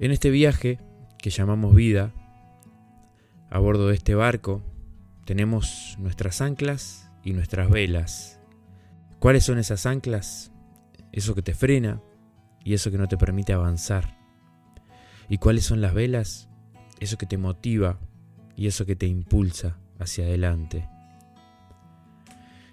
En 0.00 0.10
este 0.10 0.30
viaje 0.30 0.80
que 1.18 1.30
llamamos 1.30 1.74
vida, 1.74 2.12
a 3.48 3.58
bordo 3.60 3.88
de 3.88 3.94
este 3.94 4.16
barco, 4.16 4.62
tenemos 5.24 5.96
nuestras 5.98 6.40
anclas 6.40 7.10
y 7.22 7.32
nuestras 7.32 7.70
velas. 7.70 8.40
¿Cuáles 9.20 9.44
son 9.44 9.58
esas 9.58 9.86
anclas? 9.86 10.52
Eso 11.12 11.36
que 11.36 11.42
te 11.42 11.54
frena 11.54 12.02
y 12.64 12.74
eso 12.74 12.90
que 12.90 12.98
no 12.98 13.06
te 13.06 13.16
permite 13.16 13.52
avanzar. 13.52 14.18
¿Y 15.28 15.38
cuáles 15.38 15.64
son 15.64 15.80
las 15.80 15.94
velas? 15.94 16.48
Eso 16.98 17.16
que 17.16 17.26
te 17.26 17.38
motiva 17.38 18.00
y 18.56 18.66
eso 18.66 18.86
que 18.86 18.96
te 18.96 19.06
impulsa 19.06 19.78
hacia 20.00 20.24
adelante. 20.24 20.88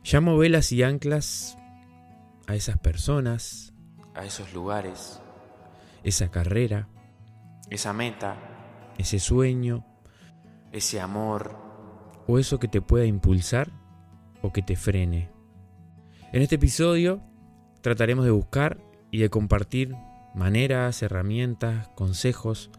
Llamo 0.04 0.38
velas 0.38 0.72
y 0.72 0.82
anclas 0.82 1.56
a 2.48 2.56
esas 2.56 2.80
personas, 2.80 3.74
a 4.16 4.26
esos 4.26 4.54
lugares, 4.54 5.22
esa 6.04 6.32
carrera, 6.32 6.90
esa 7.72 7.94
meta, 7.94 8.36
ese 8.98 9.18
sueño, 9.18 9.84
ese 10.72 11.02
amor 11.02 11.56
o 12.28 12.38
eso 12.38 12.60
que 12.60 12.68
te 12.68 12.82
pueda 12.82 13.06
impulsar 13.06 13.72
o 14.42 14.52
que 14.52 14.62
te 14.62 14.76
frene. 14.76 15.30
En 16.34 16.42
este 16.42 16.56
episodio 16.56 17.22
trataremos 17.82 18.26
de 18.26 18.32
buscar 18.32 18.78
y 19.10 19.20
de 19.20 19.30
compartir 19.30 19.96
maneras, 20.36 21.02
herramientas, 21.02 21.88
consejos 21.96 22.70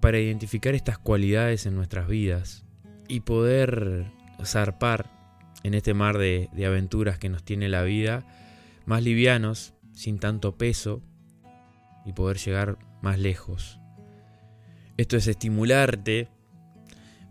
para 0.00 0.18
identificar 0.18 0.74
estas 0.74 0.98
cualidades 0.98 1.64
en 1.64 1.76
nuestras 1.76 2.08
vidas 2.08 2.64
y 3.08 3.20
poder 3.20 4.12
zarpar 4.44 5.10
en 5.62 5.74
este 5.74 5.94
mar 5.94 6.18
de, 6.18 6.48
aventuras 6.66 7.18
que 7.18 7.28
nos 7.28 7.44
tiene 7.44 7.68
la 7.68 7.82
vida 7.82 8.26
más 8.86 9.04
livianos, 9.04 9.74
sin 9.92 10.18
tanto 10.18 10.56
peso 10.56 11.00
y 12.04 12.12
poder 12.12 12.38
llegar 12.38 12.78
más 13.00 13.20
lejos. 13.20 13.81
Esto 15.02 15.16
es 15.16 15.26
estimularte, 15.26 16.28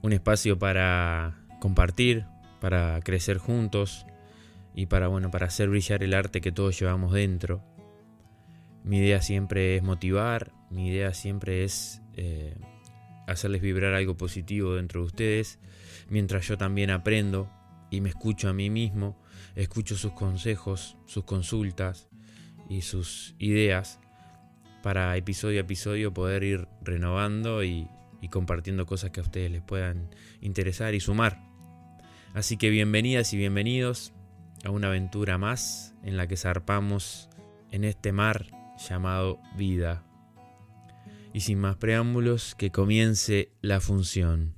un 0.01 0.11
espacio 0.11 0.59
para 0.59 1.37
compartir, 1.61 2.25
para 2.59 2.99
crecer 2.99 3.37
juntos 3.37 4.05
y 4.75 4.87
para 4.87 5.07
bueno, 5.07 5.31
para 5.31 5.45
hacer 5.45 5.69
brillar 5.69 6.03
el 6.03 6.13
arte 6.13 6.41
que 6.41 6.51
todos 6.51 6.77
llevamos 6.77 7.13
dentro. 7.13 7.63
Mi 8.83 8.97
idea 8.97 9.21
siempre 9.21 9.77
es 9.77 9.83
motivar, 9.83 10.51
mi 10.69 10.89
idea 10.89 11.13
siempre 11.13 11.63
es 11.63 12.01
eh, 12.17 12.57
hacerles 13.25 13.61
vibrar 13.61 13.93
algo 13.93 14.17
positivo 14.17 14.75
dentro 14.75 14.99
de 14.99 15.07
ustedes, 15.07 15.57
mientras 16.09 16.45
yo 16.45 16.57
también 16.57 16.89
aprendo 16.89 17.49
y 17.89 18.01
me 18.01 18.09
escucho 18.09 18.49
a 18.49 18.53
mí 18.53 18.69
mismo, 18.69 19.17
escucho 19.55 19.95
sus 19.95 20.11
consejos, 20.11 20.97
sus 21.05 21.23
consultas 21.23 22.09
y 22.67 22.81
sus 22.81 23.33
ideas 23.39 24.01
para 24.81 25.15
episodio 25.17 25.59
a 25.59 25.61
episodio 25.61 26.13
poder 26.13 26.43
ir 26.43 26.67
renovando 26.81 27.63
y, 27.63 27.87
compartiendo 28.29 28.85
cosas 28.85 29.09
que 29.09 29.19
a 29.19 29.23
ustedes 29.23 29.51
les 29.51 29.61
puedan 29.61 30.09
interesar 30.41 30.93
y 30.93 30.99
sumar. 30.99 31.43
Así 32.33 32.55
que 32.55 32.69
bienvenidas 32.69 33.33
y 33.33 33.37
bienvenidos 33.37 34.13
a 34.63 34.69
una 34.69 34.87
aventura 34.87 35.37
más 35.37 35.95
en 36.03 36.17
la 36.17 36.27
que 36.27 36.37
zarpamos 36.37 37.29
en 37.71 37.83
este 37.83 38.11
mar 38.11 38.45
llamado 38.89 39.39
vida. 39.57 40.03
Y 41.33 41.41
sin 41.41 41.59
más 41.59 41.77
preámbulos, 41.77 42.55
que 42.55 42.71
comience 42.71 43.51
la 43.61 43.79
función. 43.79 44.55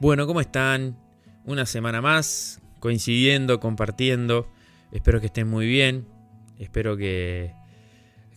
Bueno, 0.00 0.26
¿cómo 0.26 0.40
están? 0.40 0.96
Una 1.44 1.66
semana 1.66 2.00
más, 2.00 2.62
coincidiendo, 2.78 3.60
compartiendo. 3.60 4.48
Espero 4.92 5.20
que 5.20 5.26
estén 5.26 5.46
muy 5.46 5.66
bien. 5.66 6.06
Espero 6.58 6.96
que, 6.96 7.52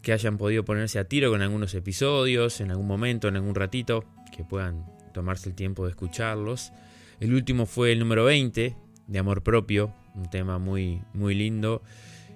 que 0.01 0.11
hayan 0.11 0.37
podido 0.37 0.65
ponerse 0.65 0.99
a 0.99 1.05
tiro 1.05 1.31
con 1.31 1.41
algunos 1.41 1.73
episodios, 1.73 2.59
en 2.59 2.71
algún 2.71 2.85
momento, 2.85 3.29
en 3.29 3.37
algún 3.37 3.55
ratito, 3.55 4.03
que 4.35 4.43
puedan 4.43 4.85
tomarse 5.13 5.47
el 5.47 5.55
tiempo 5.55 5.85
de 5.85 5.91
escucharlos. 5.91 6.73
El 7.21 7.33
último 7.33 7.65
fue 7.65 7.93
el 7.93 7.99
número 7.99 8.25
20, 8.25 8.75
de 9.07 9.19
amor 9.19 9.41
propio, 9.41 9.93
un 10.15 10.29
tema 10.29 10.59
muy, 10.59 11.01
muy 11.13 11.33
lindo 11.33 11.81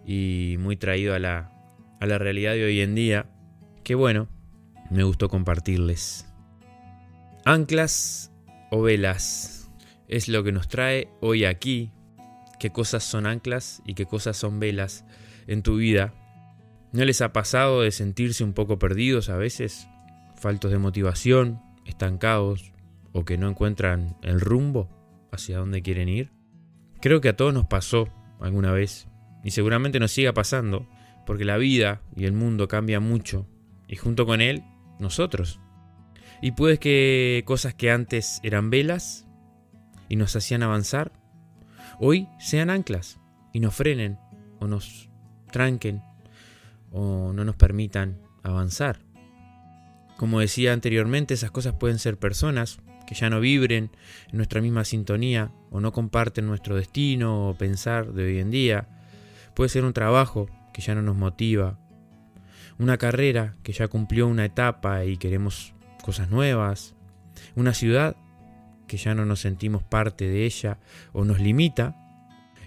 y 0.05 0.55
muy 0.59 0.77
traído 0.77 1.13
a 1.13 1.19
la, 1.19 1.51
a 1.99 2.05
la 2.05 2.17
realidad 2.17 2.53
de 2.53 2.63
hoy 2.63 2.79
en 2.79 2.95
día. 2.95 3.29
Que 3.83 3.93
bueno, 3.93 4.29
me 4.89 5.03
gustó 5.03 5.27
compartirles. 5.27 6.25
Anclas 7.43 8.31
o 8.71 8.81
velas 8.81 9.57
es 10.07 10.27
lo 10.27 10.43
que 10.43 10.51
nos 10.51 10.67
trae 10.67 11.09
hoy 11.21 11.45
aquí. 11.45 11.91
Qué 12.59 12.71
cosas 12.71 13.03
son 13.03 13.25
anclas 13.25 13.81
y 13.85 13.93
qué 13.93 14.05
cosas 14.05 14.37
son 14.37 14.59
velas 14.59 15.05
en 15.47 15.61
tu 15.61 15.77
vida. 15.77 16.13
¿No 16.91 17.03
les 17.05 17.21
ha 17.21 17.33
pasado 17.33 17.81
de 17.81 17.91
sentirse 17.91 18.43
un 18.43 18.53
poco 18.53 18.79
perdidos 18.79 19.29
a 19.29 19.37
veces? 19.37 19.87
Faltos 20.35 20.71
de 20.71 20.77
motivación, 20.77 21.61
estancados 21.85 22.71
o 23.11 23.25
que 23.25 23.37
no 23.37 23.49
encuentran 23.49 24.17
el 24.21 24.39
rumbo 24.39 24.89
hacia 25.31 25.57
dónde 25.57 25.81
quieren 25.81 26.09
ir. 26.09 26.31
Creo 27.01 27.21
que 27.21 27.29
a 27.29 27.35
todos 27.35 27.53
nos 27.53 27.67
pasó 27.67 28.07
alguna 28.39 28.71
vez 28.71 29.07
y 29.43 29.51
seguramente 29.51 29.99
nos 29.99 30.11
siga 30.11 30.33
pasando 30.33 30.87
porque 31.25 31.45
la 31.45 31.57
vida 31.57 32.01
y 32.15 32.25
el 32.25 32.33
mundo 32.33 32.67
cambian 32.67 33.03
mucho 33.03 33.45
y 33.87 33.97
junto 33.97 34.25
con 34.25 34.41
él 34.41 34.63
nosotros. 34.99 35.59
Y 36.41 36.51
puede 36.51 36.77
que 36.77 37.43
cosas 37.45 37.73
que 37.73 37.91
antes 37.91 38.39
eran 38.43 38.69
velas 38.69 39.25
y 40.09 40.15
nos 40.15 40.35
hacían 40.35 40.63
avanzar, 40.63 41.11
hoy 41.99 42.27
sean 42.39 42.69
anclas 42.69 43.19
y 43.53 43.59
nos 43.59 43.75
frenen 43.75 44.19
o 44.59 44.67
nos 44.67 45.09
tranquen 45.51 46.01
o 46.91 47.33
no 47.33 47.43
nos 47.43 47.55
permitan 47.55 48.19
avanzar. 48.43 48.99
Como 50.17 50.39
decía 50.39 50.73
anteriormente, 50.73 51.33
esas 51.33 51.51
cosas 51.51 51.73
pueden 51.73 51.99
ser 51.99 52.17
personas 52.17 52.79
que 53.05 53.15
ya 53.15 53.29
no 53.29 53.39
vibren 53.39 53.91
en 54.29 54.37
nuestra 54.37 54.61
misma 54.61 54.83
sintonía 54.83 55.51
o 55.71 55.79
no 55.79 55.91
comparten 55.91 56.45
nuestro 56.45 56.75
destino 56.75 57.49
o 57.49 57.57
pensar 57.57 58.13
de 58.13 58.25
hoy 58.25 58.39
en 58.39 58.51
día. 58.51 58.87
Puede 59.55 59.69
ser 59.69 59.85
un 59.85 59.93
trabajo 59.93 60.49
que 60.73 60.81
ya 60.81 60.93
no 60.93 61.01
nos 61.01 61.15
motiva, 61.15 61.79
una 62.77 62.97
carrera 62.97 63.55
que 63.63 63.73
ya 63.73 63.87
cumplió 63.87 64.27
una 64.27 64.45
etapa 64.45 65.05
y 65.05 65.17
queremos 65.17 65.73
cosas 66.07 66.29
nuevas, 66.29 66.95
una 67.57 67.73
ciudad 67.73 68.15
que 68.87 68.95
ya 68.95 69.13
no 69.13 69.25
nos 69.25 69.41
sentimos 69.41 69.83
parte 69.83 70.25
de 70.25 70.45
ella 70.45 70.79
o 71.11 71.25
nos 71.25 71.41
limita, 71.41 71.97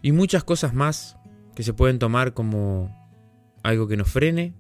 y 0.03 0.13
muchas 0.13 0.45
cosas 0.45 0.75
más 0.75 1.17
que 1.55 1.63
se 1.63 1.73
pueden 1.73 1.99
tomar 1.99 2.35
como 2.35 2.95
algo 3.63 3.89
que 3.89 3.97
nos 3.97 4.11
frene 4.11 4.53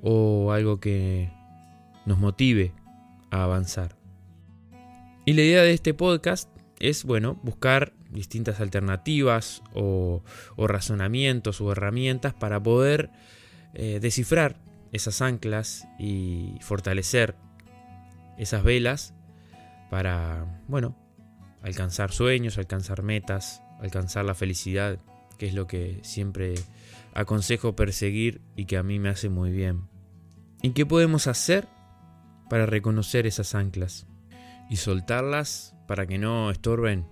o 0.00 0.50
algo 0.50 0.80
que 0.80 1.30
nos 2.06 2.16
motive 2.16 2.72
a 3.30 3.42
avanzar. 3.42 3.98
Y 5.26 5.34
la 5.34 5.42
idea 5.42 5.60
de 5.60 5.74
este 5.74 5.92
podcast 5.92 6.48
es, 6.80 7.04
bueno, 7.04 7.38
buscar 7.42 7.92
distintas 8.08 8.60
alternativas 8.60 9.62
o, 9.74 10.22
razonamientos 10.56 11.60
o 11.60 11.70
herramientas 11.70 12.32
para 12.32 12.62
poder 12.62 13.10
eh, 13.74 13.98
descifrar 14.00 14.56
esas 14.90 15.20
anclas 15.20 15.86
y 15.98 16.54
fortalecer 16.62 17.36
esas 18.38 18.62
velas 18.62 19.14
para, 19.90 20.62
bueno, 20.68 20.96
alcanzar 21.62 22.12
sueños, 22.12 22.58
alcanzar 22.58 23.02
metas, 23.02 23.62
alcanzar 23.80 24.24
la 24.24 24.34
felicidad, 24.34 24.98
que 25.38 25.46
es 25.46 25.54
lo 25.54 25.66
que 25.66 25.98
siempre 26.02 26.54
aconsejo 27.14 27.76
perseguir 27.76 28.40
y 28.56 28.66
que 28.66 28.76
a 28.76 28.82
mí 28.82 28.98
me 28.98 29.08
hace 29.08 29.28
muy 29.28 29.50
bien. 29.50 29.88
¿Y 30.62 30.70
qué 30.70 30.86
podemos 30.86 31.26
hacer 31.26 31.68
para 32.48 32.66
reconocer 32.66 33.26
esas 33.26 33.54
anclas 33.54 34.06
y 34.70 34.76
soltarlas 34.76 35.74
para 35.86 36.06
que 36.06 36.18
no 36.18 36.50
estorben 36.50 37.06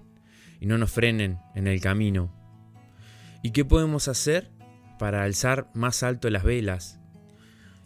y 0.61 0.67
no 0.67 0.78
nos 0.78 0.90
frenen 0.90 1.38
en 1.55 1.67
el 1.67 1.81
camino? 1.81 2.32
¿Y 3.43 3.50
qué 3.50 3.64
podemos 3.64 4.08
hacer 4.08 4.50
para 4.99 5.25
alzar 5.25 5.70
más 5.75 6.02
alto 6.02 6.31
las 6.31 6.44
velas 6.44 7.00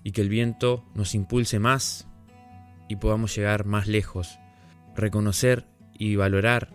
y 0.02 0.12
que 0.12 0.20
el 0.20 0.28
viento 0.28 0.84
nos 0.94 1.14
impulse 1.14 1.58
más 1.58 2.08
y 2.88 2.96
podamos 2.96 3.34
llegar 3.34 3.64
más 3.64 3.86
lejos. 3.86 4.38
Reconocer 4.94 5.66
y 5.98 6.16
valorar 6.16 6.70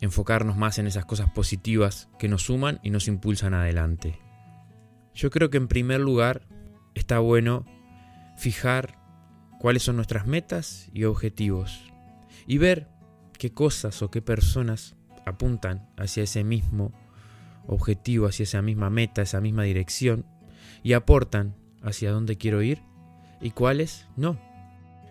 enfocarnos 0.00 0.56
más 0.56 0.78
en 0.78 0.86
esas 0.86 1.04
cosas 1.04 1.30
positivas 1.30 2.08
que 2.18 2.28
nos 2.28 2.42
suman 2.42 2.78
y 2.82 2.90
nos 2.90 3.08
impulsan 3.08 3.54
adelante. 3.54 4.18
Yo 5.14 5.30
creo 5.30 5.50
que 5.50 5.56
en 5.56 5.68
primer 5.68 6.00
lugar 6.00 6.46
está 6.94 7.18
bueno 7.18 7.64
fijar 8.36 8.98
cuáles 9.58 9.82
son 9.82 9.96
nuestras 9.96 10.26
metas 10.26 10.88
y 10.92 11.04
objetivos 11.04 11.80
y 12.46 12.58
ver 12.58 12.88
qué 13.38 13.52
cosas 13.52 14.02
o 14.02 14.10
qué 14.10 14.22
personas 14.22 14.94
apuntan 15.26 15.88
hacia 15.96 16.22
ese 16.22 16.44
mismo 16.44 16.92
objetivo, 17.66 18.26
hacia 18.26 18.44
esa 18.44 18.62
misma 18.62 18.90
meta, 18.90 19.22
esa 19.22 19.40
misma 19.40 19.64
dirección 19.64 20.24
y 20.82 20.92
aportan 20.92 21.56
hacia 21.82 22.12
dónde 22.12 22.36
quiero 22.36 22.62
ir 22.62 22.82
y 23.40 23.50
cuáles 23.50 24.06
no. 24.16 24.38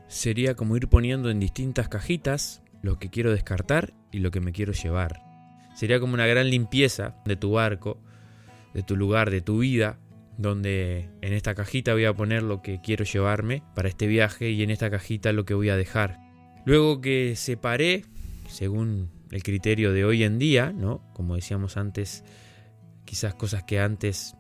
Sería 0.07 0.55
como 0.55 0.77
ir 0.77 0.87
poniendo 0.87 1.29
en 1.29 1.39
distintas 1.39 1.89
cajitas 1.89 2.61
lo 2.81 2.97
que 2.97 3.09
quiero 3.09 3.31
descartar 3.31 3.93
y 4.11 4.19
lo 4.19 4.31
que 4.31 4.39
me 4.39 4.51
quiero 4.51 4.73
llevar. 4.73 5.21
Sería 5.75 5.99
como 5.99 6.13
una 6.13 6.25
gran 6.25 6.49
limpieza 6.49 7.15
de 7.25 7.35
tu 7.35 7.51
barco, 7.51 8.01
de 8.73 8.83
tu 8.83 8.95
lugar, 8.95 9.29
de 9.29 9.41
tu 9.41 9.59
vida, 9.59 9.99
donde 10.37 11.09
en 11.21 11.33
esta 11.33 11.55
cajita 11.55 11.93
voy 11.93 12.05
a 12.05 12.13
poner 12.13 12.43
lo 12.43 12.61
que 12.61 12.79
quiero 12.81 13.03
llevarme 13.03 13.63
para 13.75 13.89
este 13.89 14.07
viaje 14.07 14.49
y 14.51 14.63
en 14.63 14.69
esta 14.69 14.89
cajita 14.89 15.33
lo 15.33 15.45
que 15.45 15.53
voy 15.53 15.69
a 15.69 15.75
dejar. 15.75 16.19
Luego 16.65 17.01
que 17.01 17.35
separé, 17.35 18.05
según 18.47 19.09
el 19.31 19.43
criterio 19.43 19.93
de 19.93 20.05
hoy 20.05 20.23
en 20.23 20.39
día, 20.39 20.71
¿no? 20.71 21.01
Como 21.13 21.35
decíamos 21.35 21.75
antes, 21.75 22.23
quizás 23.05 23.33
cosas 23.33 23.63
que 23.63 23.79
antes 23.79 24.35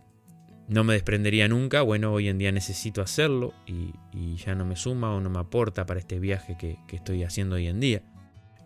no 0.67 0.83
me 0.83 0.93
desprendería 0.93 1.47
nunca, 1.47 1.81
bueno, 1.81 2.11
hoy 2.11 2.27
en 2.27 2.37
día 2.37 2.51
necesito 2.51 3.01
hacerlo 3.01 3.53
y, 3.65 3.93
ya 4.35 4.53
no 4.53 4.65
me 4.65 4.75
suma 4.75 5.13
o 5.15 5.21
no 5.21 5.29
me 5.29 5.39
aporta 5.39 5.85
para 5.85 5.99
este 5.99 6.19
viaje 6.19 6.57
que, 6.57 6.77
estoy 6.93 7.23
haciendo 7.23 7.55
hoy 7.55 7.67
en 7.67 7.79
día. 7.79 8.01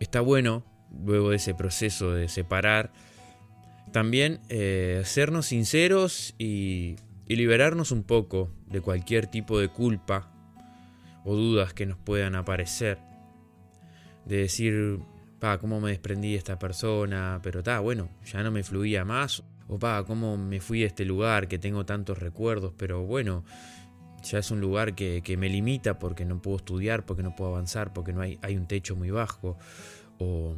Está 0.00 0.20
bueno, 0.20 0.64
luego 1.04 1.30
de 1.30 1.36
ese 1.36 1.54
proceso 1.54 2.12
de 2.12 2.28
separar, 2.28 2.92
también 3.92 4.40
eh, 4.48 5.02
sernos 5.04 5.46
sinceros 5.46 6.34
y, 6.38 6.96
liberarnos 7.28 7.92
un 7.92 8.02
poco 8.02 8.50
de 8.66 8.82
cualquier 8.82 9.26
tipo 9.26 9.58
de 9.58 9.68
culpa 9.68 10.30
o 11.24 11.34
dudas 11.34 11.72
que 11.72 11.86
nos 11.86 11.96
puedan 11.96 12.34
aparecer. 12.34 12.98
De 14.26 14.36
decir, 14.36 14.98
pa, 15.38 15.56
cómo 15.56 15.80
me 15.80 15.88
desprendí 15.90 16.32
de 16.32 16.36
esta 16.36 16.58
persona, 16.58 17.40
pero 17.42 17.62
bueno, 17.82 18.10
ya 18.26 18.42
no 18.42 18.50
me 18.50 18.62
fluía 18.62 19.06
más 19.06 19.42
o 19.72 19.78
pa, 19.78 20.04
cómo 20.04 20.36
me 20.36 20.60
fui 20.60 20.80
de 20.80 20.86
este 20.86 21.06
lugar 21.06 21.48
que 21.48 21.58
tengo 21.58 21.86
tantos 21.86 22.18
recuerdos, 22.18 22.74
pero 22.76 23.06
bueno, 23.06 23.42
ya 24.22 24.38
es 24.38 24.50
un 24.50 24.60
lugar 24.60 24.94
que, 24.94 25.22
me 25.38 25.48
limita 25.48 25.98
porque 25.98 26.26
no 26.26 26.42
puedo 26.42 26.58
estudiar, 26.58 27.06
porque 27.06 27.22
no 27.22 27.34
puedo 27.34 27.52
avanzar, 27.52 27.94
porque 27.94 28.12
no 28.12 28.20
hay, 28.20 28.56
un 28.56 28.66
techo 28.66 28.96
muy 28.96 29.10
bajo. 29.10 29.56
O, 30.18 30.54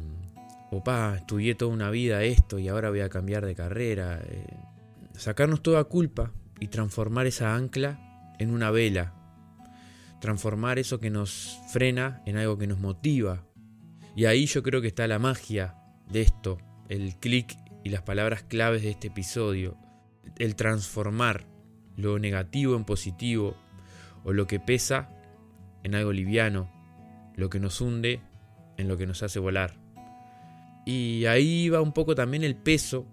o 0.69 0.83
pa, 0.83 1.15
estudié 1.15 1.55
toda 1.55 1.71
una 1.71 1.89
vida 1.91 2.23
esto 2.23 2.59
y 2.59 2.67
ahora 2.67 2.89
voy 2.89 2.99
a 2.99 3.07
cambiar 3.07 3.45
de 3.45 3.55
carrera. 3.55 4.19
Eh, 4.21 4.47
sacarnos 5.13 5.63
toda 5.63 5.85
culpa 5.85 6.33
y 6.59 6.67
transformar 6.67 7.25
esa 7.25 7.55
ancla 7.55 8.33
en 8.37 8.51
una 8.51 8.69
vela. 8.69 9.13
Transformar 10.19 10.77
eso 10.77 10.99
que 10.99 11.09
nos 11.09 11.57
frena 11.71 12.21
en 12.25 12.35
algo 12.35 12.57
que 12.57 12.67
nos 12.67 12.79
motiva. 12.79 13.45
Y 14.13 14.25
ahí 14.25 14.45
yo 14.45 14.61
creo 14.61 14.81
que 14.81 14.87
está 14.87 15.07
la 15.07 15.19
magia 15.19 15.75
de 16.11 16.21
esto, 16.21 16.57
el 16.89 17.15
clic 17.15 17.64
y 17.85 17.89
las 17.91 18.01
palabras 18.01 18.41
claves 18.41 18.81
de 18.81 18.89
este 18.89 19.09
episodio, 19.09 19.77
el 20.39 20.55
transformar 20.55 21.45
lo 21.95 22.17
negativo 22.17 22.75
en 22.75 22.83
positivo 22.83 23.55
o 24.23 24.33
lo 24.33 24.47
que 24.47 24.59
pesa 24.59 25.11
en 25.83 25.93
algo 25.93 26.11
liviano, 26.11 26.67
lo 27.35 27.47
que 27.51 27.59
nos 27.59 27.79
hunde 27.81 28.21
en 28.77 28.87
lo 28.87 28.97
que 28.97 29.05
nos 29.05 29.21
hace 29.21 29.37
volar. 29.37 29.75
Y 30.87 31.25
ahí 31.25 31.69
va 31.69 31.79
un 31.79 31.93
poco 31.93 32.15
también 32.15 32.43
el 32.43 32.55
peso 32.55 33.05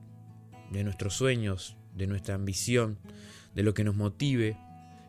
de 0.70 0.84
nuestros 0.84 1.12
sueños, 1.12 1.76
de 1.94 2.06
nuestra 2.06 2.34
ambición, 2.34 2.98
de 3.54 3.64
lo 3.64 3.74
que 3.74 3.84
nos 3.84 3.94
motive 3.94 4.56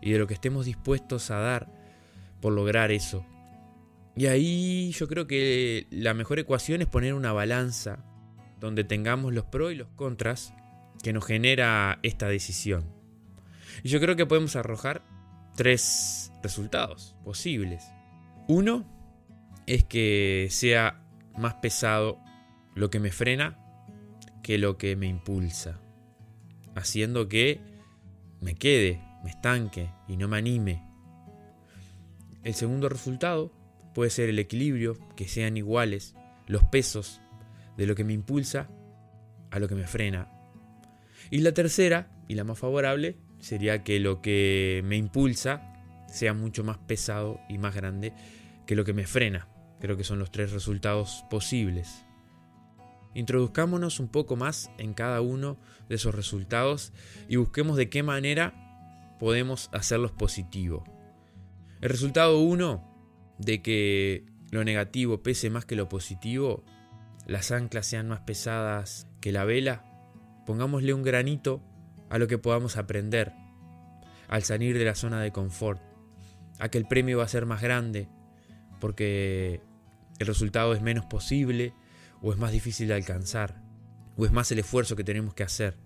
y 0.02 0.12
de 0.12 0.20
lo 0.20 0.28
que 0.28 0.34
estemos 0.34 0.66
dispuestos 0.66 1.32
a 1.32 1.38
dar 1.38 1.72
por 2.42 2.52
lograr 2.52 2.92
eso. 2.92 3.26
Y 4.18 4.26
ahí 4.26 4.92
yo 4.92 5.08
creo 5.08 5.26
que 5.26 5.88
la 5.90 6.14
mejor 6.14 6.38
ecuación 6.38 6.82
es 6.82 6.90
poner 6.90 7.14
una 7.14 7.32
balanza 7.32 8.04
donde 8.64 8.86
tengamos 8.86 9.34
los 9.34 9.44
pros 9.44 9.74
y 9.74 9.76
los 9.76 9.90
contras 9.90 10.54
que 11.04 11.12
nos 11.12 11.26
genera 11.26 12.00
esta 12.02 12.30
decisión. 12.30 12.86
Y 13.84 13.90
yo 13.90 14.00
creo 14.00 14.16
que 14.16 14.26
podemos 14.26 14.56
arrojar 14.56 15.04
tres 15.58 16.32
resultados 16.42 17.14
posibles. 17.26 17.84
Uno 18.48 18.86
es 19.68 19.84
que 19.84 20.48
sea 20.50 21.06
más 21.38 21.56
pesado 21.56 22.20
lo 22.74 22.90
que 22.90 23.02
me 23.02 23.12
frena 23.12 23.60
que 24.44 24.58
lo 24.58 24.78
que 24.78 24.96
me 24.96 25.08
impulsa, 25.08 25.82
haciendo 26.74 27.28
que 27.28 27.60
me 28.40 28.56
quede, 28.56 29.02
me 29.26 29.30
estanque 29.30 29.90
y 30.08 30.16
no 30.16 30.30
me 30.30 30.38
anime. 30.38 30.84
El 32.44 32.54
segundo 32.54 32.88
resultado 32.88 33.52
puede 33.94 34.10
ser 34.10 34.30
el 34.30 34.40
equilibrio, 34.40 34.98
que 35.18 35.28
sean 35.28 35.58
iguales 35.58 36.16
los 36.48 36.64
pesos 36.64 37.22
de 37.78 37.88
lo 37.88 37.96
que 37.96 38.04
me 38.04 38.14
impulsa 38.14 38.70
a 39.52 39.60
lo 39.60 39.68
que 39.68 39.76
me 39.76 39.88
frena. 39.88 40.30
Y 41.30 41.40
la 41.40 41.54
tercera, 41.54 42.12
y 42.28 42.36
la 42.36 42.44
más 42.44 42.60
favorable, 42.60 43.18
sería 43.40 43.84
que 43.84 44.00
lo 44.00 44.22
que 44.22 44.82
me 44.86 44.98
impulsa 44.98 45.74
sea 46.08 46.34
mucho 46.34 46.64
más 46.64 46.78
pesado 46.78 47.40
y 47.50 47.58
más 47.58 47.76
grande 47.76 48.14
que 48.66 48.76
lo 48.76 48.86
que 48.86 48.94
me 48.94 49.06
frena. 49.06 49.48
Creo 49.80 49.98
que 49.98 50.04
son 50.04 50.20
los 50.20 50.32
tres 50.32 50.52
resultados 50.52 51.26
posibles. 51.30 52.06
Introduzcámonos 53.16 54.00
un 54.00 54.08
poco 54.08 54.36
más 54.36 54.72
en 54.78 54.94
cada 54.94 55.22
uno 55.22 55.58
de 55.90 55.96
esos 55.96 56.16
resultados 56.16 56.94
y 57.28 57.36
busquemos 57.36 57.78
de 57.78 57.90
qué 57.90 58.02
manera 58.02 58.54
podemos 59.20 59.70
hacerlos 59.72 60.12
positivos. 60.12 60.84
El 61.82 61.90
resultado 61.90 62.40
1 62.40 63.36
de 63.40 63.62
que 63.62 64.26
lo 64.52 64.64
negativo 64.64 65.22
pese 65.22 65.50
más 65.50 65.66
que 65.66 65.76
lo 65.76 65.90
positivo 65.90 66.64
las 67.26 67.52
anclas 67.52 67.86
sean 67.86 68.08
más 68.08 68.22
pesadas 68.22 69.08
que 69.22 69.32
la 69.32 69.46
vela, 69.46 69.84
pongámosle 70.46 70.94
un 70.94 71.04
granito 71.04 71.62
a 72.10 72.18
lo 72.18 72.28
que 72.28 72.38
podamos 72.38 72.78
aprender, 72.78 73.34
al 74.28 74.44
salir 74.44 74.78
de 74.78 74.86
la 74.86 74.96
zona 74.96 75.22
de 75.22 75.32
confort, 75.32 75.82
a 76.60 76.70
que 76.70 76.78
el 76.78 76.88
premio 76.88 77.18
va 77.20 77.24
a 77.24 77.30
ser 77.30 77.46
más 77.46 77.62
grande, 77.62 78.10
porque 78.80 79.62
el 80.20 80.28
resultado 80.28 80.74
es 80.74 80.82
menos 80.82 81.06
posible 81.06 81.74
o 82.22 82.32
es 82.32 82.38
más 82.38 82.52
difícil 82.52 82.88
de 82.88 82.94
alcanzar, 82.96 83.62
o 84.18 84.26
es 84.26 84.32
más 84.32 84.52
el 84.52 84.60
esfuerzo 84.60 84.96
que 84.96 85.04
tenemos 85.04 85.34
que 85.34 85.44
hacer. 85.44 85.78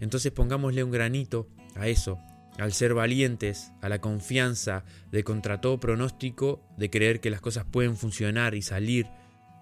Entonces 0.00 0.32
pongámosle 0.32 0.82
un 0.84 0.90
granito 0.90 1.48
a 1.76 1.86
eso, 1.88 2.18
al 2.58 2.72
ser 2.72 2.94
valientes, 2.94 3.72
a 3.80 3.88
la 3.88 4.00
confianza 4.00 4.84
de 5.10 5.24
contra 5.24 5.60
todo 5.60 5.80
pronóstico, 5.80 6.62
de 6.76 6.90
creer 6.90 7.20
que 7.20 7.30
las 7.30 7.40
cosas 7.40 7.64
pueden 7.64 7.96
funcionar 7.96 8.54
y 8.54 8.62
salir 8.62 9.06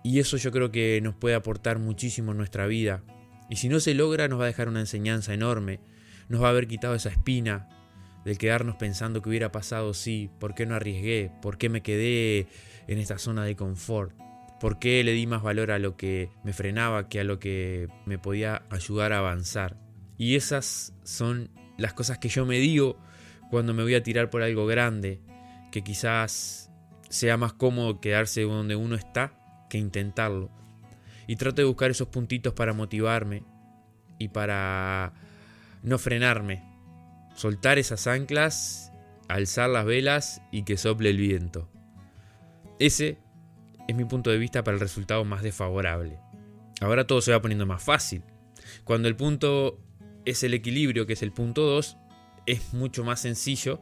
y 0.03 0.21
eso 0.21 0.37
yo 0.37 0.53
creo 0.53 0.71
que 0.71 1.01
nos 1.03 1.15
puede 1.15 1.35
aportar 1.35 1.79
muchísimo 1.79 2.33
en 2.33 2.39
nuestra 2.39 2.67
vida. 2.67 3.03
Y 3.51 3.57
si 3.57 3.69
no 3.69 3.81
se 3.81 3.95
logra 3.95 4.29
nos 4.29 4.39
va 4.39 4.45
a 4.45 4.49
dejar 4.49 4.69
una 4.69 4.81
enseñanza 4.81 5.35
enorme. 5.35 5.81
Nos 6.29 6.43
va 6.43 6.49
a 6.49 6.51
haber 6.51 6.69
quitado 6.69 6.95
esa 6.95 7.09
espina 7.09 7.69
del 8.25 8.37
quedarnos 8.37 8.77
pensando 8.77 9.23
que 9.23 9.31
hubiera 9.31 9.51
pasado 9.51 9.95
sí, 9.95 10.31
por 10.39 10.55
qué 10.55 10.67
no 10.67 10.75
arriesgué, 10.75 11.31
por 11.41 11.57
qué 11.57 11.69
me 11.69 11.83
quedé 11.83 12.47
en 12.87 12.99
esta 12.99 13.19
zona 13.19 13.45
de 13.45 13.57
confort, 13.57 14.13
por 14.61 14.79
qué 14.79 15.03
le 15.03 15.13
di 15.13 15.27
más 15.27 15.43
valor 15.43 15.71
a 15.71 15.79
lo 15.79 15.97
que 15.97 16.31
me 16.45 16.53
frenaba 16.53 17.09
que 17.09 17.21
a 17.21 17.25
lo 17.25 17.39
que 17.39 17.89
me 18.05 18.19
podía 18.19 18.63
ayudar 18.71 19.13
a 19.13 19.19
avanzar. 19.19 19.79
Y 20.19 20.35
esas 20.35 20.93
son 21.05 21.51
las 21.79 21.95
cosas 21.95 22.19
que 22.19 22.29
yo 22.29 22.45
me 22.45 22.59
digo 22.59 22.99
cuando 23.51 23.73
me 23.73 23.83
voy 23.83 23.95
a 23.95 24.03
tirar 24.03 24.29
por 24.29 24.43
algo 24.43 24.67
grande, 24.67 25.21
que 25.73 25.83
quizás 25.83 26.71
sea 27.09 27.39
más 27.39 27.55
cómodo 27.55 28.01
quedarse 28.01 28.43
donde 28.43 28.77
uno 28.77 28.95
está 28.95 29.38
que 29.69 29.79
intentarlo. 29.79 30.51
Y 31.27 31.37
trato 31.37 31.63
de 31.63 31.69
buscar 31.69 31.91
esos 31.91 32.09
puntitos 32.09 32.55
para 32.55 32.73
motivarme 32.73 33.43
y 34.19 34.29
para 34.29 35.13
no 35.83 35.99
frenarme. 35.99 36.63
Soltar 37.35 37.79
esas 37.79 38.07
anclas, 38.07 38.93
alzar 39.29 39.71
las 39.71 39.85
velas 39.85 40.43
y 40.51 40.65
que 40.65 40.77
sople 40.77 41.11
el 41.11 41.19
viento. 41.19 41.69
Ese 42.79 43.19
es 43.87 43.97
mi 43.97 44.05
punto 44.05 44.31
de 44.31 44.39
vista 44.39 44.65
para 44.65 44.75
el 44.75 44.81
resultado 44.81 45.25
más 45.25 45.43
desfavorable. 45.43 46.19
Ahora 46.81 47.07
todo 47.07 47.21
se 47.21 47.33
va 47.33 47.43
poniendo 47.43 47.67
más 47.67 47.83
fácil. 47.83 48.23
Cuando 48.85 49.09
el 49.09 49.17
punto 49.17 49.81
es 50.25 50.43
el 50.43 50.55
equilibrio, 50.55 51.07
que 51.07 51.15
es 51.15 51.23
el 51.23 51.33
punto 51.33 51.63
2, 51.63 51.97
es 52.47 52.73
mucho 52.73 53.05
más 53.05 53.21
sencillo, 53.21 53.81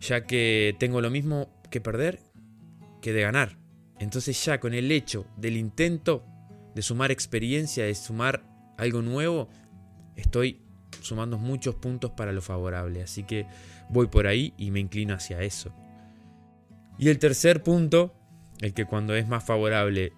ya 0.00 0.24
que 0.24 0.76
tengo 0.78 1.00
lo 1.00 1.10
mismo 1.10 1.52
que 1.70 1.80
perder 1.80 2.20
que 3.02 3.12
de 3.12 3.22
ganar. 3.22 3.63
Entonces 3.98 4.42
ya 4.44 4.60
con 4.60 4.74
el 4.74 4.90
hecho 4.90 5.26
del 5.36 5.56
intento 5.56 6.24
de 6.74 6.82
sumar 6.82 7.10
experiencia, 7.10 7.84
de 7.84 7.94
sumar 7.94 8.44
algo 8.76 9.02
nuevo, 9.02 9.48
estoy 10.16 10.60
sumando 11.00 11.38
muchos 11.38 11.74
puntos 11.76 12.12
para 12.12 12.32
lo 12.32 12.42
favorable. 12.42 13.02
Así 13.02 13.24
que 13.24 13.46
voy 13.88 14.08
por 14.08 14.26
ahí 14.26 14.54
y 14.56 14.70
me 14.70 14.80
inclino 14.80 15.14
hacia 15.14 15.42
eso. 15.42 15.72
Y 16.98 17.08
el 17.08 17.18
tercer 17.18 17.62
punto, 17.62 18.14
el 18.60 18.74
que 18.74 18.84
cuando 18.84 19.14
es 19.14 19.28
más 19.28 19.44
favorable 19.44 20.12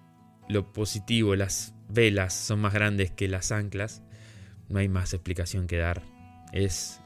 lo 0.47 0.71
positivo, 0.71 1.35
las 1.35 1.73
velas 1.89 2.33
son 2.33 2.59
más 2.59 2.73
grandes 2.73 3.11
que 3.11 3.27
las 3.27 3.51
anclas, 3.51 4.03
no 4.69 4.79
hay 4.79 4.87
más 4.87 5.13
explicación 5.13 5.67
que 5.67 5.77
dar. 5.77 6.03
Es 6.53 7.01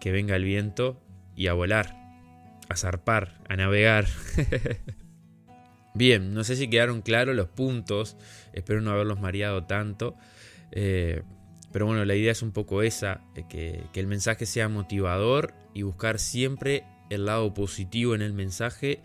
que 0.00 0.12
venga 0.12 0.36
el 0.36 0.44
viento 0.44 1.02
y 1.34 1.48
a 1.48 1.52
volar, 1.52 1.96
a 2.68 2.76
zarpar, 2.76 3.40
a 3.48 3.56
navegar. 3.56 4.06
Bien, 5.96 6.34
no 6.34 6.44
sé 6.44 6.56
si 6.56 6.68
quedaron 6.68 7.02
claros 7.02 7.34
los 7.34 7.48
puntos, 7.48 8.16
espero 8.52 8.80
no 8.80 8.90
haberlos 8.90 9.20
mareado 9.20 9.64
tanto, 9.64 10.14
eh, 10.72 11.22
pero 11.72 11.86
bueno, 11.86 12.04
la 12.04 12.14
idea 12.14 12.32
es 12.32 12.42
un 12.42 12.52
poco 12.52 12.82
esa, 12.82 13.22
que, 13.48 13.82
que 13.92 14.00
el 14.00 14.06
mensaje 14.06 14.46
sea 14.46 14.68
motivador 14.68 15.54
y 15.74 15.82
buscar 15.82 16.18
siempre 16.18 16.84
el 17.10 17.26
lado 17.26 17.54
positivo 17.54 18.14
en 18.14 18.22
el 18.22 18.32
mensaje 18.32 19.00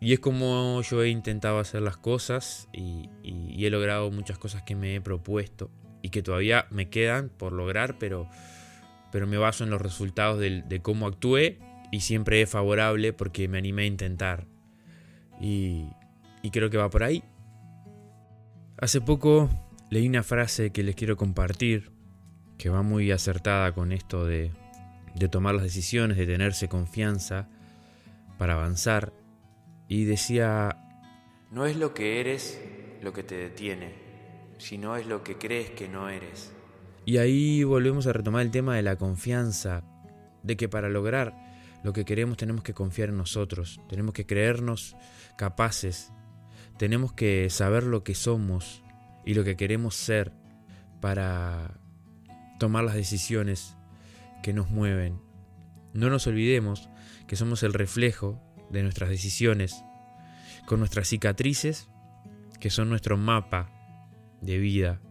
y 0.00 0.14
es 0.14 0.20
como 0.20 0.80
yo 0.80 1.02
he 1.02 1.10
intentado 1.10 1.58
hacer 1.58 1.82
las 1.82 1.98
cosas 1.98 2.68
y, 2.72 3.10
he 3.22 3.68
logrado 3.68 4.10
muchas 4.10 4.38
cosas 4.38 4.62
que 4.62 4.74
me 4.74 4.96
he 4.96 5.00
propuesto 5.02 5.70
y 6.00 6.08
que 6.08 6.22
todavía 6.22 6.66
me 6.70 6.88
quedan 6.88 7.28
por 7.28 7.52
lograr, 7.52 7.98
pero, 7.98 8.26
pero 9.12 9.26
me 9.26 9.36
baso 9.36 9.64
en 9.64 9.70
los 9.70 9.82
resultados 9.82 10.40
de, 10.40 10.80
cómo 10.82 11.06
actué 11.06 11.58
y 11.92 12.00
siempre 12.00 12.40
es 12.40 12.48
favorable 12.48 13.12
porque 13.12 13.46
me 13.48 13.58
animé 13.58 13.82
a 13.82 13.86
intentar. 13.86 14.46
Y, 15.38 15.84
y 16.42 16.50
creo 16.50 16.70
que 16.70 16.78
va 16.78 16.90
por 16.90 17.02
ahí. 17.02 17.22
Hace 18.78 19.00
poco 19.00 19.50
leí 19.90 20.08
una 20.08 20.22
frase 20.22 20.70
que 20.70 20.82
les 20.82 20.94
quiero 20.94 21.16
compartir, 21.16 21.90
que 22.58 22.70
va 22.70 22.82
muy 22.82 23.10
acertada 23.10 23.72
con 23.72 23.92
esto 23.92 24.24
de, 24.24 24.52
de 25.14 25.28
tomar 25.28 25.54
las 25.54 25.64
decisiones, 25.64 26.16
de 26.16 26.26
tenerse 26.26 26.68
confianza 26.68 27.48
para 28.38 28.54
avanzar 28.54 29.12
y 29.88 30.04
decía, 30.04 30.76
no 31.50 31.66
es 31.66 31.76
lo 31.76 31.94
que 31.94 32.20
eres 32.20 32.60
lo 33.02 33.12
que 33.12 33.22
te 33.22 33.34
detiene, 33.34 33.94
sino 34.58 34.96
es 34.96 35.06
lo 35.06 35.24
que 35.24 35.36
crees 35.36 35.70
que 35.70 35.88
no 35.88 36.08
eres. 36.08 36.52
Y 37.04 37.16
ahí 37.16 37.64
volvemos 37.64 38.06
a 38.06 38.12
retomar 38.12 38.42
el 38.42 38.50
tema 38.50 38.76
de 38.76 38.82
la 38.82 38.96
confianza, 38.96 39.82
de 40.42 40.56
que 40.56 40.68
para 40.68 40.88
lograr 40.88 41.34
lo 41.82 41.92
que 41.92 42.04
queremos 42.04 42.36
tenemos 42.36 42.62
que 42.62 42.74
confiar 42.74 43.08
en 43.08 43.16
nosotros, 43.16 43.80
tenemos 43.88 44.14
que 44.14 44.26
creernos 44.26 44.96
capaces, 45.36 46.12
tenemos 46.80 47.12
que 47.12 47.50
saber 47.50 47.82
lo 47.82 48.04
que 48.04 48.14
somos 48.14 48.82
y 49.26 49.34
lo 49.34 49.44
que 49.44 49.54
queremos 49.54 49.94
ser 49.94 50.32
para 51.02 51.78
tomar 52.58 52.84
las 52.84 52.94
decisiones 52.94 53.76
que 54.42 54.54
nos 54.54 54.70
mueven. 54.70 55.20
No 55.92 56.08
nos 56.08 56.26
olvidemos 56.26 56.88
que 57.26 57.36
somos 57.36 57.62
el 57.64 57.74
reflejo 57.74 58.42
de 58.70 58.82
nuestras 58.82 59.10
decisiones, 59.10 59.84
con 60.64 60.78
nuestras 60.78 61.06
cicatrices, 61.06 61.90
que 62.60 62.70
son 62.70 62.88
nuestro 62.88 63.18
mapa 63.18 63.68
de 64.40 64.56
vida. 64.56 65.02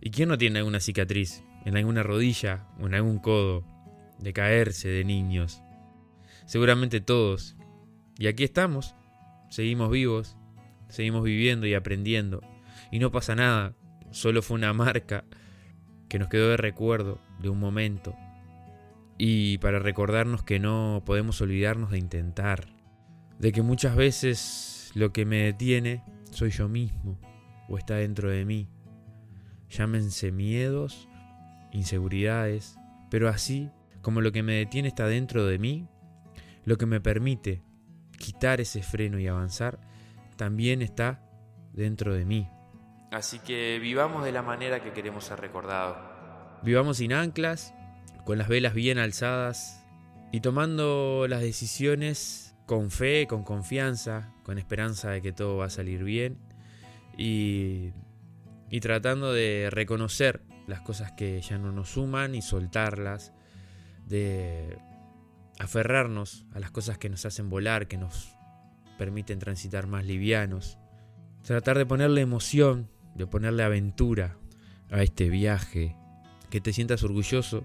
¿Y 0.00 0.12
quién 0.12 0.28
no 0.28 0.38
tiene 0.38 0.60
alguna 0.60 0.78
cicatriz 0.78 1.42
en 1.64 1.76
alguna 1.76 2.04
rodilla 2.04 2.68
o 2.78 2.86
en 2.86 2.94
algún 2.94 3.18
codo 3.18 3.66
de 4.20 4.32
caerse 4.32 4.86
de 4.86 5.04
niños? 5.04 5.62
Seguramente 6.46 7.00
todos. 7.00 7.56
Y 8.20 8.28
aquí 8.28 8.44
estamos, 8.44 8.94
seguimos 9.50 9.90
vivos, 9.90 10.36
seguimos 10.92 11.24
viviendo 11.24 11.66
y 11.66 11.74
aprendiendo. 11.74 12.42
Y 12.90 12.98
no 12.98 13.10
pasa 13.10 13.34
nada, 13.34 13.74
solo 14.10 14.42
fue 14.42 14.56
una 14.56 14.74
marca 14.74 15.24
que 16.08 16.18
nos 16.18 16.28
quedó 16.28 16.50
de 16.50 16.58
recuerdo 16.58 17.18
de 17.40 17.48
un 17.48 17.58
momento. 17.58 18.14
Y 19.16 19.56
para 19.58 19.78
recordarnos 19.78 20.42
que 20.42 20.58
no 20.58 21.02
podemos 21.06 21.40
olvidarnos 21.40 21.90
de 21.90 21.98
intentar, 21.98 22.68
de 23.38 23.52
que 23.52 23.62
muchas 23.62 23.96
veces 23.96 24.92
lo 24.94 25.12
que 25.12 25.24
me 25.24 25.38
detiene 25.38 26.04
soy 26.30 26.50
yo 26.50 26.68
mismo 26.68 27.18
o 27.68 27.78
está 27.78 27.96
dentro 27.96 28.30
de 28.30 28.44
mí. 28.44 28.68
Llámense 29.70 30.30
miedos, 30.30 31.08
inseguridades, 31.72 32.76
pero 33.10 33.30
así 33.30 33.70
como 34.02 34.20
lo 34.20 34.30
que 34.30 34.42
me 34.42 34.54
detiene 34.54 34.88
está 34.88 35.06
dentro 35.06 35.46
de 35.46 35.58
mí, 35.58 35.88
lo 36.66 36.76
que 36.76 36.84
me 36.84 37.00
permite 37.00 37.62
quitar 38.18 38.60
ese 38.60 38.82
freno 38.82 39.18
y 39.18 39.26
avanzar 39.26 39.80
también 40.42 40.82
está 40.82 41.22
dentro 41.72 42.12
de 42.12 42.24
mí. 42.24 42.50
Así 43.12 43.38
que 43.38 43.78
vivamos 43.80 44.24
de 44.24 44.32
la 44.32 44.42
manera 44.42 44.82
que 44.82 44.92
queremos 44.92 45.22
ser 45.22 45.38
recordados. 45.38 45.96
Vivamos 46.64 46.96
sin 46.96 47.12
anclas, 47.12 47.72
con 48.24 48.38
las 48.38 48.48
velas 48.48 48.74
bien 48.74 48.98
alzadas 48.98 49.86
y 50.32 50.40
tomando 50.40 51.26
las 51.28 51.42
decisiones 51.42 52.56
con 52.66 52.90
fe, 52.90 53.28
con 53.28 53.44
confianza, 53.44 54.34
con 54.42 54.58
esperanza 54.58 55.10
de 55.10 55.22
que 55.22 55.32
todo 55.32 55.58
va 55.58 55.66
a 55.66 55.70
salir 55.70 56.02
bien 56.02 56.38
y, 57.16 57.92
y 58.68 58.80
tratando 58.80 59.32
de 59.32 59.68
reconocer 59.70 60.42
las 60.66 60.80
cosas 60.80 61.12
que 61.12 61.40
ya 61.40 61.56
no 61.56 61.70
nos 61.70 61.90
suman 61.90 62.34
y 62.34 62.42
soltarlas, 62.42 63.32
de 64.06 64.76
aferrarnos 65.60 66.46
a 66.52 66.58
las 66.58 66.72
cosas 66.72 66.98
que 66.98 67.08
nos 67.08 67.24
hacen 67.26 67.48
volar, 67.48 67.86
que 67.86 67.96
nos 67.96 68.34
permiten 68.98 69.38
transitar 69.38 69.86
más 69.86 70.04
livianos, 70.04 70.78
tratar 71.42 71.78
de 71.78 71.86
ponerle 71.86 72.20
emoción, 72.20 72.88
de 73.14 73.26
ponerle 73.26 73.62
aventura 73.62 74.36
a 74.90 75.02
este 75.02 75.28
viaje, 75.28 75.96
que 76.50 76.60
te 76.60 76.72
sientas 76.72 77.02
orgulloso 77.02 77.64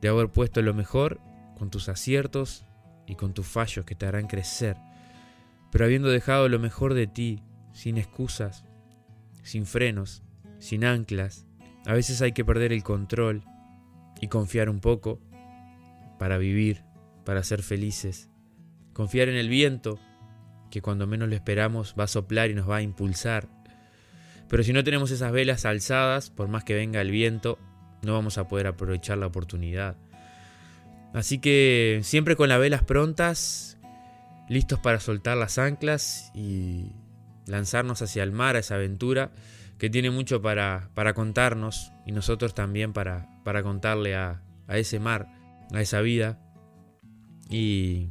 de 0.00 0.08
haber 0.08 0.28
puesto 0.28 0.60
lo 0.62 0.74
mejor 0.74 1.20
con 1.56 1.70
tus 1.70 1.88
aciertos 1.88 2.64
y 3.06 3.14
con 3.14 3.34
tus 3.34 3.46
fallos 3.46 3.84
que 3.84 3.94
te 3.94 4.06
harán 4.06 4.26
crecer, 4.26 4.76
pero 5.70 5.84
habiendo 5.84 6.08
dejado 6.08 6.48
lo 6.48 6.58
mejor 6.58 6.94
de 6.94 7.06
ti, 7.06 7.42
sin 7.72 7.96
excusas, 7.96 8.64
sin 9.42 9.66
frenos, 9.66 10.22
sin 10.58 10.84
anclas, 10.84 11.46
a 11.86 11.94
veces 11.94 12.22
hay 12.22 12.32
que 12.32 12.44
perder 12.44 12.72
el 12.72 12.82
control 12.82 13.42
y 14.20 14.28
confiar 14.28 14.68
un 14.68 14.80
poco 14.80 15.20
para 16.18 16.38
vivir, 16.38 16.84
para 17.24 17.42
ser 17.42 17.62
felices. 17.62 18.28
Confiar 18.92 19.28
en 19.28 19.36
el 19.36 19.48
viento, 19.48 19.98
que 20.72 20.80
cuando 20.80 21.06
menos 21.06 21.28
lo 21.28 21.34
esperamos 21.34 21.94
va 21.98 22.04
a 22.04 22.08
soplar 22.08 22.50
y 22.50 22.54
nos 22.54 22.68
va 22.68 22.76
a 22.76 22.82
impulsar. 22.82 23.46
Pero 24.48 24.62
si 24.62 24.72
no 24.72 24.82
tenemos 24.82 25.10
esas 25.10 25.30
velas 25.30 25.66
alzadas, 25.66 26.30
por 26.30 26.48
más 26.48 26.64
que 26.64 26.74
venga 26.74 27.00
el 27.02 27.10
viento, 27.10 27.58
no 28.00 28.14
vamos 28.14 28.38
a 28.38 28.48
poder 28.48 28.66
aprovechar 28.66 29.18
la 29.18 29.26
oportunidad. 29.26 29.96
Así 31.12 31.38
que 31.38 32.00
siempre 32.02 32.36
con 32.36 32.48
las 32.48 32.58
velas 32.58 32.82
prontas, 32.82 33.78
listos 34.48 34.78
para 34.78 34.98
soltar 34.98 35.36
las 35.36 35.58
anclas 35.58 36.32
y 36.34 36.92
lanzarnos 37.46 38.00
hacia 38.00 38.22
el 38.22 38.32
mar, 38.32 38.56
a 38.56 38.60
esa 38.60 38.76
aventura 38.76 39.30
que 39.76 39.90
tiene 39.90 40.10
mucho 40.10 40.40
para, 40.40 40.88
para 40.94 41.12
contarnos 41.12 41.92
y 42.06 42.12
nosotros 42.12 42.54
también 42.54 42.94
para, 42.94 43.28
para 43.44 43.62
contarle 43.62 44.14
a, 44.14 44.40
a, 44.68 44.78
ese 44.78 45.00
mar, 45.00 45.28
a 45.70 45.82
esa 45.82 46.00
vida. 46.00 46.38
Y 47.50 48.08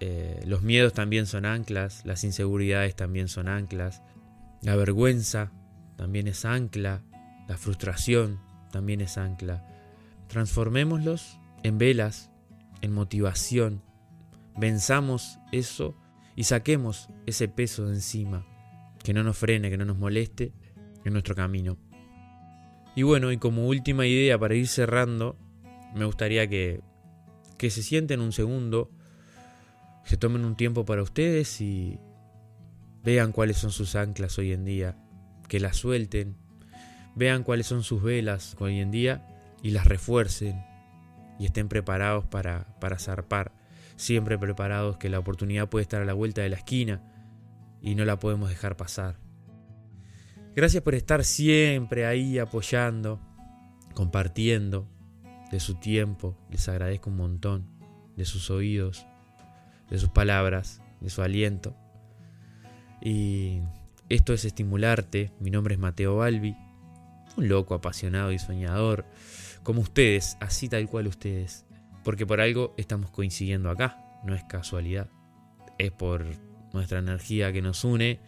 eh, 0.00 0.42
los 0.46 0.62
miedos 0.62 0.92
también 0.92 1.26
son 1.26 1.46
anclas, 1.46 2.02
las 2.04 2.24
inseguridades 2.24 2.96
también 2.96 3.28
son 3.28 3.48
anclas, 3.48 4.02
la 4.62 4.76
vergüenza 4.76 5.52
también 5.96 6.28
es 6.28 6.44
ancla, 6.44 7.02
la 7.48 7.56
frustración 7.56 8.40
también 8.72 9.00
es 9.00 9.18
ancla. 9.18 9.66
Transformémoslos 10.28 11.38
en 11.62 11.78
velas, 11.78 12.30
en 12.80 12.92
motivación. 12.92 13.82
Venzamos 14.56 15.38
eso 15.52 15.96
y 16.36 16.44
saquemos 16.44 17.08
ese 17.26 17.48
peso 17.48 17.86
de 17.86 17.94
encima, 17.94 18.46
que 19.02 19.14
no 19.14 19.22
nos 19.22 19.36
frene, 19.36 19.70
que 19.70 19.76
no 19.76 19.84
nos 19.84 19.98
moleste 19.98 20.52
en 21.04 21.12
nuestro 21.12 21.34
camino. 21.34 21.76
Y 22.96 23.02
bueno, 23.02 23.32
y 23.32 23.38
como 23.38 23.66
última 23.66 24.06
idea 24.06 24.38
para 24.38 24.54
ir 24.54 24.68
cerrando, 24.68 25.36
me 25.94 26.04
gustaría 26.04 26.48
que, 26.48 26.80
que 27.58 27.70
se 27.70 27.82
sienten 27.82 28.20
un 28.20 28.32
segundo, 28.32 28.90
se 30.04 30.16
tomen 30.16 30.44
un 30.44 30.56
tiempo 30.56 30.84
para 30.84 31.02
ustedes 31.02 31.60
y 31.60 31.98
vean 33.02 33.32
cuáles 33.32 33.58
son 33.58 33.70
sus 33.70 33.96
anclas 33.96 34.38
hoy 34.38 34.52
en 34.52 34.64
día, 34.64 34.96
que 35.48 35.60
las 35.60 35.76
suelten, 35.76 36.36
vean 37.14 37.42
cuáles 37.42 37.66
son 37.66 37.82
sus 37.82 38.02
velas 38.02 38.56
hoy 38.58 38.80
en 38.80 38.90
día 38.90 39.26
y 39.62 39.70
las 39.70 39.86
refuercen, 39.86 40.64
y 41.38 41.46
estén 41.46 41.68
preparados 41.68 42.24
para, 42.26 42.78
para 42.80 42.98
zarpar, 42.98 43.52
siempre 43.96 44.38
preparados 44.38 44.96
que 44.98 45.08
la 45.08 45.18
oportunidad 45.18 45.68
puede 45.68 45.82
estar 45.82 46.02
a 46.02 46.04
la 46.06 46.12
vuelta 46.12 46.42
de 46.42 46.48
la 46.48 46.56
esquina 46.56 47.02
y 47.80 47.94
no 47.94 48.04
la 48.04 48.18
podemos 48.18 48.48
dejar 48.48 48.76
pasar. 48.76 49.16
Gracias 50.54 50.82
por 50.82 50.94
estar 50.94 51.24
siempre 51.24 52.06
ahí 52.06 52.38
apoyando, 52.38 53.20
compartiendo 53.94 54.88
de 55.50 55.60
su 55.60 55.74
tiempo, 55.76 56.36
les 56.50 56.68
agradezco 56.68 57.10
un 57.10 57.16
montón, 57.16 57.66
de 58.16 58.24
sus 58.24 58.50
oídos, 58.50 59.06
de 59.90 59.98
sus 59.98 60.10
palabras, 60.10 60.80
de 61.00 61.10
su 61.10 61.22
aliento. 61.22 61.76
Y 63.00 63.60
esto 64.08 64.32
es 64.32 64.44
estimularte, 64.44 65.32
mi 65.40 65.50
nombre 65.50 65.74
es 65.74 65.80
Mateo 65.80 66.16
Balbi, 66.16 66.56
un 67.36 67.48
loco 67.48 67.74
apasionado 67.74 68.32
y 68.32 68.38
soñador 68.38 69.04
como 69.64 69.80
ustedes, 69.80 70.36
así 70.40 70.68
tal 70.68 70.88
cual 70.88 71.08
ustedes. 71.08 71.64
Porque 72.04 72.26
por 72.26 72.40
algo 72.40 72.74
estamos 72.76 73.10
coincidiendo 73.10 73.70
acá, 73.70 74.20
no 74.24 74.34
es 74.34 74.44
casualidad. 74.44 75.08
Es 75.78 75.90
por 75.90 76.24
nuestra 76.72 76.98
energía 76.98 77.52
que 77.52 77.62
nos 77.62 77.82
une, 77.82 78.20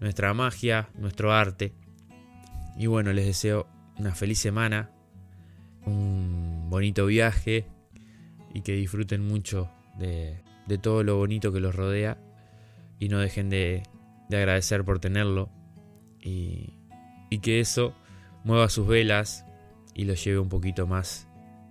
nuestra 0.00 0.32
magia, 0.34 0.88
nuestro 0.94 1.32
arte. 1.32 1.72
Y 2.76 2.86
bueno, 2.86 3.12
les 3.12 3.26
deseo 3.26 3.66
una 3.98 4.14
feliz 4.14 4.38
semana, 4.38 4.90
un 5.84 6.68
bonito 6.70 7.06
viaje 7.06 7.66
y 8.54 8.62
que 8.62 8.72
disfruten 8.72 9.26
mucho 9.26 9.68
de, 9.98 10.42
todo 10.80 11.02
lo 11.02 11.16
bonito 11.16 11.52
que 11.52 11.60
los 11.60 11.74
rodea 11.74 12.18
y 12.98 13.08
no 13.08 13.18
dejen 13.18 13.50
de, 13.50 13.82
agradecer 14.30 14.84
por 14.84 14.98
tenerlo 14.98 15.50
y, 16.20 16.78
y 17.28 17.40
que 17.40 17.60
eso 17.60 17.94
mueva 18.44 18.70
sus 18.70 18.86
velas 18.86 19.44
y 19.94 20.04
los 20.04 20.24
lleve 20.24 20.38
un 20.38 20.48
poquito 20.48 20.86
más 20.86 21.28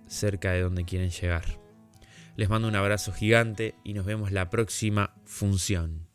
cerca 0.07 0.51
de 0.51 0.62
donde 0.62 0.86
quieren 0.86 1.10
llegar. 1.10 1.45
Les 2.36 2.50
mando 2.50 2.67
un 2.67 2.75
abrazo 2.75 3.12
gigante 3.13 3.75
y 3.83 3.93
nos 3.93 4.05
vemos 4.05 4.31
la 4.31 4.50
próxima 4.50 5.15
función. 5.25 6.11